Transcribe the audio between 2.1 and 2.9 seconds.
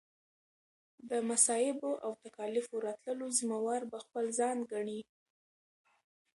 تکاليفو